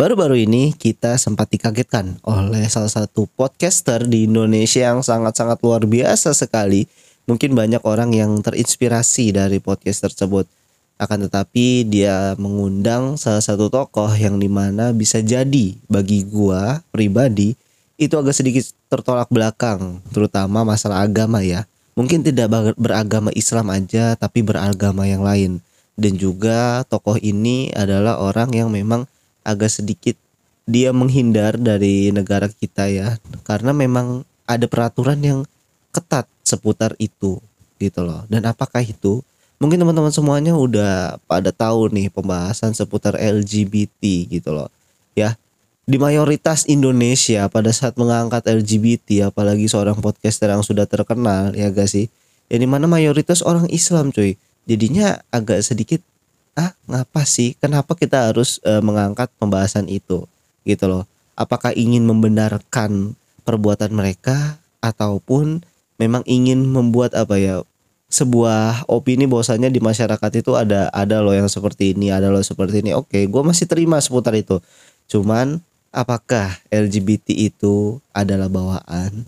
[0.00, 6.32] Baru-baru ini kita sempat dikagetkan oleh salah satu podcaster di Indonesia yang sangat-sangat luar biasa
[6.32, 6.88] sekali.
[7.28, 10.48] Mungkin banyak orang yang terinspirasi dari podcast tersebut.
[10.96, 17.52] Akan tetapi dia mengundang salah satu tokoh yang di mana bisa jadi bagi gua pribadi
[18.00, 21.68] itu agak sedikit tertolak belakang, terutama masalah agama ya.
[21.92, 22.48] Mungkin tidak
[22.80, 25.60] beragama Islam aja, tapi beragama yang lain.
[25.92, 29.04] Dan juga tokoh ini adalah orang yang memang
[29.46, 30.16] agak sedikit
[30.70, 35.40] dia menghindar dari negara kita ya karena memang ada peraturan yang
[35.90, 37.42] ketat seputar itu
[37.80, 38.26] gitu loh.
[38.30, 39.22] Dan apakah itu?
[39.60, 44.72] Mungkin teman-teman semuanya udah pada tahu nih pembahasan seputar LGBT gitu loh.
[45.12, 45.36] Ya
[45.90, 51.90] di mayoritas Indonesia pada saat mengangkat LGBT apalagi seorang podcaster yang sudah terkenal ya gak
[51.90, 52.06] sih?
[52.46, 54.38] Ya mana mayoritas orang Islam cuy.
[54.70, 55.98] Jadinya agak sedikit
[56.58, 57.54] ah ngapa sih?
[57.58, 60.26] Kenapa kita harus uh, mengangkat pembahasan itu?
[60.66, 61.04] Gitu loh.
[61.38, 65.64] Apakah ingin membenarkan perbuatan mereka ataupun
[66.00, 67.60] memang ingin membuat apa ya
[68.10, 72.82] sebuah opini bahwasanya di masyarakat itu ada ada loh yang seperti ini ada loh seperti
[72.82, 72.90] ini.
[72.92, 74.58] Oke gue masih terima seputar itu.
[75.06, 75.62] Cuman
[75.94, 79.24] apakah LGBT itu adalah bawaan?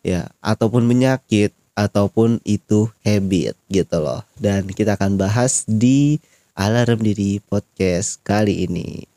[0.00, 4.24] Ya ataupun penyakit ataupun itu habit gitu loh.
[4.40, 6.22] Dan kita akan bahas di
[6.54, 9.10] alarm diri podcast kali ini.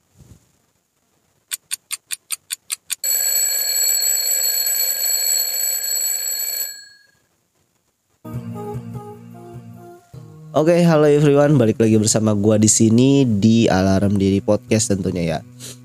[10.57, 15.37] Oke, okay, halo everyone, balik lagi bersama gua di sini di Alarm Diri Podcast tentunya
[15.37, 15.39] ya.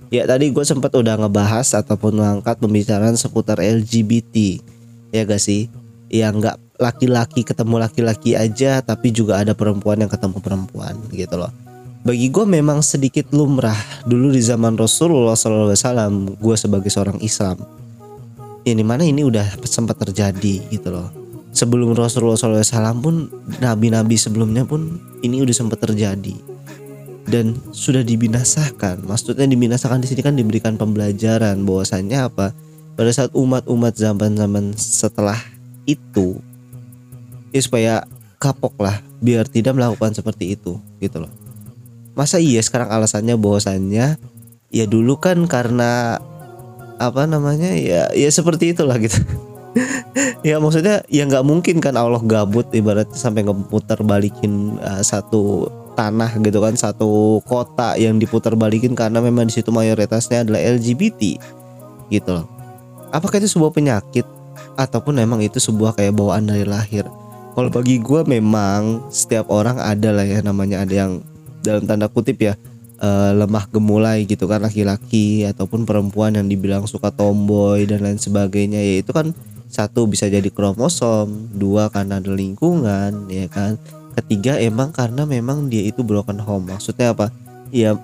[0.09, 4.65] Ya tadi gue sempat udah ngebahas ataupun mengangkat pembicaraan seputar LGBT,
[5.13, 5.69] ya gak sih?
[6.09, 11.55] Ya nggak laki-laki ketemu laki-laki aja tapi juga ada perempuan yang ketemu perempuan gitu loh.
[12.03, 13.79] Bagi gue memang sedikit lumrah.
[14.03, 17.63] Dulu di zaman Rasulullah SAW gue sebagai seorang Islam
[18.63, 21.11] ini mana ini udah sempat terjadi gitu loh.
[21.53, 23.29] Sebelum Rasulullah SAW pun
[23.61, 26.35] nabi-nabi sebelumnya pun ini udah sempat terjadi.
[27.23, 32.51] Dan sudah dibinasakan maksudnya dibinasakan di sini kan diberikan pembelajaran bahwasanya apa?
[32.99, 35.39] Pada saat umat-umat zaman-zaman setelah
[35.87, 36.39] itu
[37.53, 37.95] ya supaya
[38.43, 41.33] kapok lah biar tidak melakukan seperti itu gitu loh.
[42.19, 44.19] Masa iya sekarang alasannya bahwasannya
[44.75, 46.19] ya dulu kan karena
[46.99, 49.23] apa namanya ya ya seperti itulah gitu.
[50.43, 56.35] Ya maksudnya ya nggak mungkin kan Allah gabut ibaratnya sampai ngeputar balikin uh, satu tanah
[56.45, 61.41] gitu kan satu kota yang diputar balikin karena memang di situ mayoritasnya adalah LGBT
[62.13, 62.45] gitu loh.
[63.15, 64.27] Apakah itu sebuah penyakit
[64.77, 67.09] ataupun memang itu sebuah kayak bawaan dari lahir
[67.53, 71.13] kalau bagi gue memang setiap orang ada lah ya namanya ada yang
[71.63, 72.57] dalam tanda kutip ya
[73.03, 78.79] uh, lemah gemulai gitu kan laki-laki ataupun perempuan yang dibilang suka tomboy dan lain sebagainya.
[78.79, 79.35] Ya itu kan
[79.73, 83.77] satu bisa jadi kromosom dua karena ada lingkungan ya kan.
[84.13, 86.71] Ketiga emang karena memang dia itu broken home.
[86.71, 87.33] Maksudnya apa?
[87.73, 87.97] Ya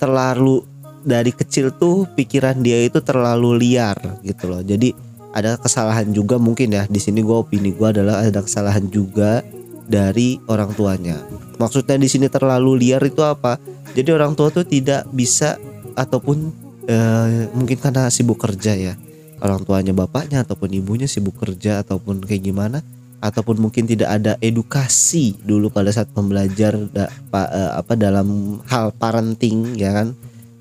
[0.00, 0.64] terlalu
[1.02, 4.62] dari kecil tuh pikiran dia itu terlalu liar gitu loh.
[4.64, 6.84] Jadi ada kesalahan juga mungkin ya.
[6.86, 9.40] Di sini gue opini gue adalah ada kesalahan juga
[9.88, 11.18] dari orang tuanya.
[11.56, 13.56] Maksudnya di sini terlalu liar itu apa?
[13.92, 15.56] Jadi orang tua tuh tidak bisa
[15.96, 16.52] ataupun
[16.88, 18.94] eh, mungkin karena sibuk kerja ya.
[19.42, 22.84] Orang tuanya bapaknya ataupun ibunya sibuk kerja ataupun kayak gimana.
[23.22, 28.92] Ataupun mungkin tidak ada edukasi dulu pada saat pembelajar da, pa, eh, apa dalam hal
[28.94, 30.08] parenting ya kan.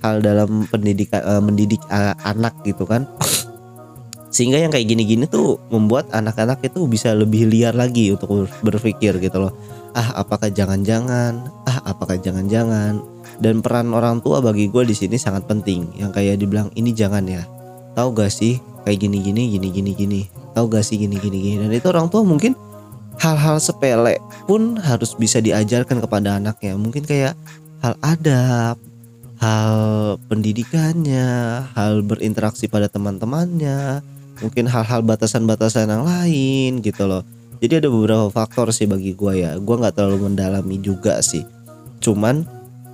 [0.02, 3.06] Hal dalam pendidikan eh, mendidik eh, anak gitu kan
[4.32, 9.38] sehingga yang kayak gini-gini tuh membuat anak-anak itu bisa lebih liar lagi untuk berpikir gitu
[9.44, 9.54] loh.
[9.92, 11.52] Ah apakah jangan-jangan?
[11.68, 13.04] Ah apakah jangan-jangan?
[13.44, 15.84] Dan peran orang tua bagi gue di sini sangat penting.
[16.00, 17.44] Yang kayak dibilang ini jangan ya.
[17.92, 18.56] Tahu gak sih
[18.88, 20.22] kayak gini-gini gini-gini gini?
[20.56, 21.58] Tahu gak sih gini-gini gini?
[21.68, 22.56] Dan itu orang tua mungkin
[23.20, 24.16] hal-hal sepele
[24.48, 26.80] pun harus bisa diajarkan kepada anaknya.
[26.80, 27.36] Mungkin kayak
[27.84, 28.80] hal adab
[29.42, 29.76] hal
[30.30, 34.06] pendidikannya hal berinteraksi pada teman-temannya
[34.42, 37.24] mungkin hal-hal batasan-batasan yang lain gitu loh.
[37.62, 39.56] Jadi ada beberapa faktor sih bagi gue ya.
[39.62, 41.46] Gue nggak terlalu mendalami juga sih.
[42.02, 42.44] Cuman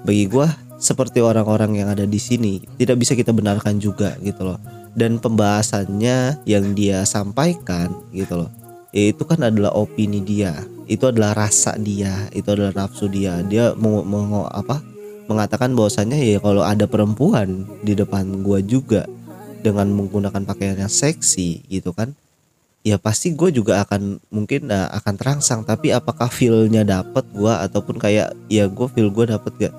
[0.04, 0.48] bagi gue
[0.78, 4.60] seperti orang-orang yang ada di sini tidak bisa kita benarkan juga gitu loh.
[4.98, 8.52] Dan pembahasannya yang dia sampaikan gitu loh
[8.98, 10.56] itu kan adalah opini dia.
[10.88, 13.44] Itu adalah rasa dia itu adalah nafsu dia.
[13.46, 14.80] Dia mau, mau apa?
[15.28, 19.04] Mengatakan bahwasannya ya kalau ada perempuan di depan gue juga
[19.72, 22.16] dengan menggunakan pakaian yang seksi gitu kan
[22.88, 25.68] ya pasti gue juga akan mungkin uh, akan terangsang.
[25.68, 29.76] Tapi apakah feelnya dapet gue ataupun kayak ya gue feel gue dapet gak?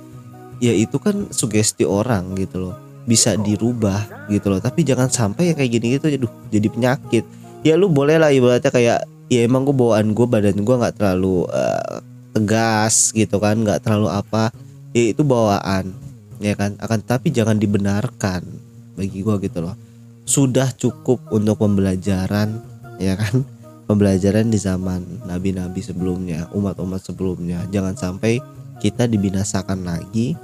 [0.60, 2.76] Ya itu kan sugesti orang gitu loh.
[3.08, 4.60] Bisa dirubah gitu loh.
[4.60, 7.24] Tapi jangan sampai ya kayak gini gitu aduh jadi penyakit.
[7.64, 8.98] Ya lu boleh lah ibaratnya kayak
[9.32, 12.04] ya emang gue bawaan gue badan gue nggak terlalu uh,
[12.36, 14.52] tegas gitu kan nggak terlalu apa.
[14.92, 15.96] Ya itu bawaan
[16.44, 16.76] ya kan?
[16.76, 18.67] Akan tapi jangan dibenarkan
[18.98, 19.78] bagi gue gitu loh.
[20.26, 22.58] Sudah cukup untuk pembelajaran
[22.98, 23.46] ya kan?
[23.88, 27.64] Pembelajaran di zaman nabi-nabi sebelumnya umat-umat sebelumnya.
[27.72, 28.36] Jangan sampai
[28.84, 30.36] kita dibinasakan lagi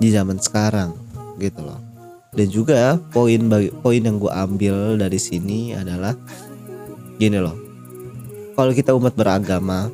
[0.00, 0.96] di zaman sekarang
[1.36, 1.76] gitu loh.
[2.32, 6.16] Dan juga poin bagi poin yang gue ambil dari sini adalah
[7.20, 7.60] gini loh.
[8.56, 9.92] Kalau kita umat beragama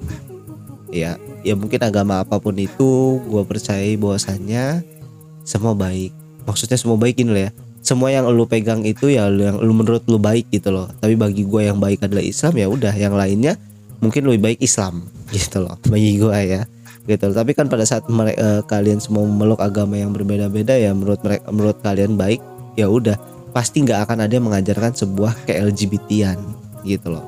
[0.95, 4.87] ya ya mungkin agama apa pun itu gue percaya bahwasannya
[5.43, 6.15] semua baik.
[6.47, 7.53] Maksudnya semua baik ini loh ya
[7.89, 10.93] semua yang lu pegang itu ya yang lu menurut lu baik gitu loh.
[11.01, 12.93] Tapi bagi gue yang baik adalah Islam ya udah.
[12.93, 13.53] Yang lainnya
[14.05, 16.63] mungkin lebih baik Islam gitu loh bagi gue ya
[17.09, 17.41] gitu loh.
[17.41, 21.49] tapi kan pada saat mereka, uh, kalian semua memeluk agama yang berbeda-beda ya menurut mereka
[21.49, 22.45] menurut kalian baik
[22.77, 23.17] ya udah.
[23.57, 26.37] Pasti nggak akan ada yang mengajarkan sebuah ke LGBT-an
[26.85, 27.25] gitu loh.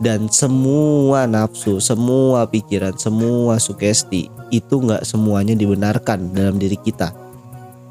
[0.00, 7.12] Dan semua nafsu, semua pikiran, semua sugesti itu nggak semuanya dibenarkan dalam diri kita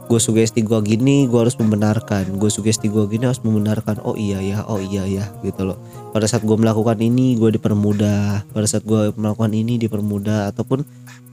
[0.09, 2.41] gue sugesti gue gini gue harus membenarkan.
[2.41, 4.01] Gue sugesti gue gini harus membenarkan.
[4.01, 4.65] Oh iya ya.
[4.65, 5.29] Oh iya ya.
[5.45, 5.77] Gitu loh.
[6.09, 8.49] Pada saat gue melakukan ini gue dipermudah.
[8.49, 10.49] Pada saat gue melakukan ini dipermudah.
[10.49, 10.81] Ataupun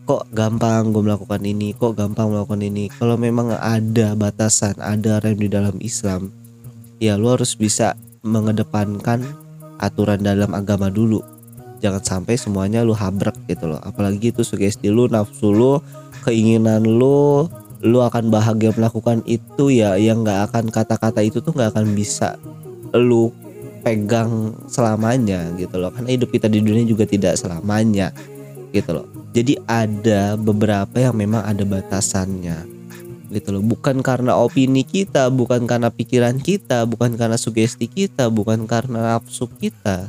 [0.06, 2.92] kok gampang gue melakukan ini kok gampang melakukan ini.
[2.92, 6.30] Kalau memang ada batasan ada rem di dalam Islam
[7.02, 9.24] ya lo harus bisa mengedepankan
[9.80, 11.20] aturan dalam agama dulu.
[11.84, 13.80] Jangan sampai semuanya lu habrak gitu loh.
[13.84, 15.78] Apalagi itu sugesti lu nafsu lu
[16.24, 17.46] keinginan lu
[17.84, 22.40] lu akan bahagia melakukan itu ya yang nggak akan kata-kata itu tuh nggak akan bisa
[22.96, 23.28] lu
[23.84, 25.94] pegang selamanya gitu loh.
[25.94, 28.10] Karena hidup kita di dunia juga tidak selamanya
[28.74, 29.06] gitu loh.
[29.30, 32.66] Jadi ada beberapa yang memang ada batasannya
[33.30, 33.62] gitu loh.
[33.62, 39.46] Bukan karena opini kita bukan karena pikiran kita bukan karena sugesti kita bukan karena nafsu
[39.46, 40.08] kita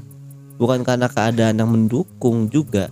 [0.57, 2.89] bukan karena keadaan yang mendukung juga.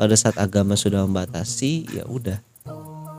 [0.00, 2.40] Pada saat agama sudah membatasi ya udah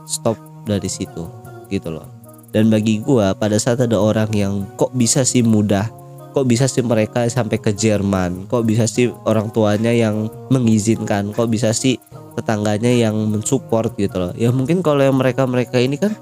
[0.02, 1.26] stop dari situ
[1.68, 2.06] gitu loh.
[2.52, 5.88] Dan bagi gua pada saat ada orang yang kok bisa sih mudah
[6.32, 11.52] kok bisa sih mereka sampai ke Jerman kok bisa sih orang tuanya yang mengizinkan kok
[11.52, 12.00] bisa sih
[12.32, 14.32] tetangganya yang mensupport gitu loh.
[14.32, 16.16] Ya mungkin kalau yang mereka mereka ini kan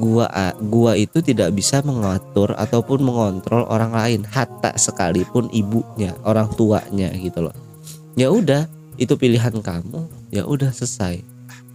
[0.00, 0.28] gua
[0.64, 7.44] gua itu tidak bisa mengatur ataupun mengontrol orang lain hatta sekalipun ibunya orang tuanya gitu
[7.44, 7.56] loh.
[8.16, 8.64] Ya udah
[8.96, 11.31] itu pilihan kamu ya udah selesai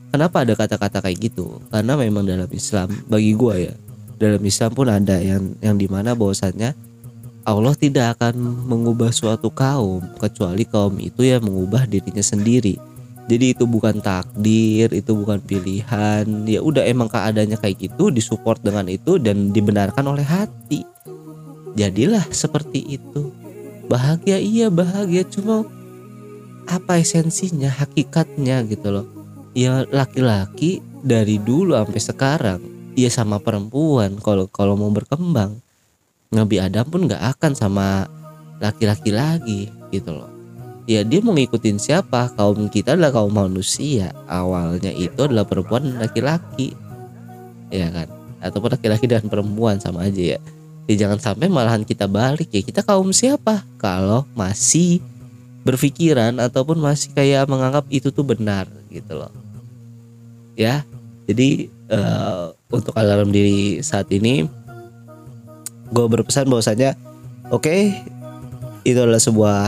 [0.07, 1.59] Kenapa ada kata-kata kayak gitu?
[1.67, 3.75] Karena memang dalam Islam bagi gua ya,
[4.15, 6.71] dalam Islam pun ada yang yang di mana bahwasannya
[7.47, 12.79] Allah tidak akan mengubah suatu kaum kecuali kaum itu yang mengubah dirinya sendiri.
[13.27, 16.23] Jadi itu bukan takdir, itu bukan pilihan.
[16.47, 20.87] Ya udah emang keadaannya kayak gitu, disupport dengan itu dan dibenarkan oleh hati.
[21.75, 23.35] Jadilah seperti itu.
[23.91, 25.67] Bahagia iya bahagia cuma
[26.67, 29.16] apa esensinya, hakikatnya gitu loh
[29.57, 32.61] ya laki-laki dari dulu sampai sekarang
[32.93, 35.57] ya sama perempuan kalau kalau mau berkembang.
[36.27, 38.05] Nabi Adam pun nggak akan sama
[38.61, 40.29] laki-laki lagi gitu loh.
[40.85, 42.29] Ya dia mau ngikutin siapa?
[42.37, 44.13] Kaum kita adalah kaum manusia.
[44.29, 46.75] Awalnya itu adalah perempuan dan laki-laki.
[47.71, 48.11] Ya kan?
[48.43, 50.39] Ataupun laki-laki dan perempuan sama aja ya.
[50.87, 52.59] Ya jangan sampai malahan kita balik ya.
[52.59, 53.63] Kita kaum siapa?
[53.79, 54.99] Kalau masih
[55.63, 59.46] berpikiran ataupun masih kayak menganggap itu tuh benar gitu loh
[60.57, 60.83] ya.
[61.29, 64.43] Jadi uh, untuk alarm diri saat ini
[65.87, 66.99] gue berpesan bahwasanya
[67.47, 67.95] oke okay,
[68.83, 69.59] itu adalah sebuah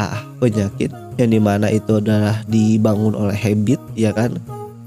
[0.43, 4.35] penyakit yang di mana itu adalah dibangun oleh habit ya kan?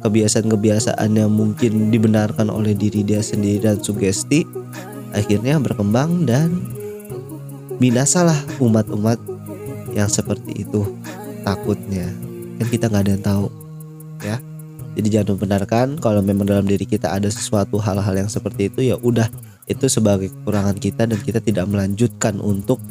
[0.02, 4.42] Kebiasaan-kebiasaan yang mungkin dibenarkan oleh diri dia sendiri dan sugesti
[5.14, 6.58] akhirnya berkembang dan
[7.78, 9.22] binasalah umat-umat
[9.94, 10.82] yang seperti itu
[11.46, 12.10] takutnya.
[12.58, 13.61] Kan kita nggak ada yang tahu
[14.92, 18.96] jadi jangan membenarkan kalau memang dalam diri kita ada sesuatu hal-hal yang seperti itu ya
[19.00, 19.28] udah
[19.70, 22.82] itu sebagai kekurangan kita dan kita tidak melanjutkan untuk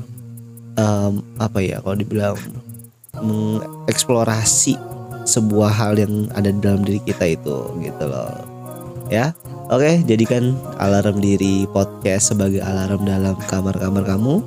[0.79, 2.37] um, apa ya kalau dibilang
[3.21, 4.79] mengeksplorasi
[5.27, 8.33] sebuah hal yang ada di dalam diri kita itu gitu loh.
[9.11, 9.35] Ya
[9.69, 14.41] oke jadikan alarm diri podcast sebagai alarm dalam kamar-kamar kamu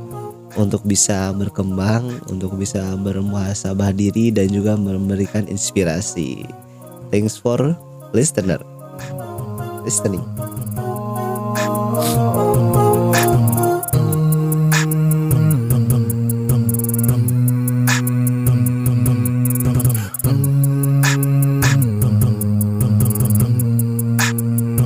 [0.54, 6.46] untuk bisa berkembang untuk bisa bermuhasabah diri dan juga memberikan inspirasi
[7.14, 7.78] Thanks for
[8.12, 8.58] listener
[9.84, 10.24] listening.